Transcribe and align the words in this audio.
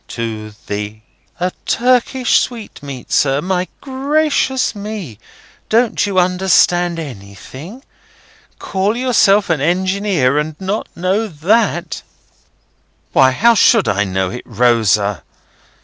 "To 0.07 0.55
the—?" 0.65 1.01
"A 1.39 1.51
Turkish 1.67 2.39
sweetmeat, 2.39 3.11
sir. 3.11 3.39
My 3.39 3.67
gracious 3.81 4.73
me, 4.73 5.19
don't 5.69 6.07
you 6.07 6.17
understand 6.17 6.97
anything? 6.97 7.83
Call 8.57 8.97
yourself 8.97 9.51
an 9.51 9.61
Engineer, 9.61 10.39
and 10.39 10.55
not 10.59 10.87
know 10.97 11.27
that?" 11.27 12.01
"Why, 13.13 13.29
how 13.29 13.53
should 13.53 13.87
I 13.87 14.03
know 14.03 14.31
it, 14.31 14.41
Rosa?" 14.43 15.21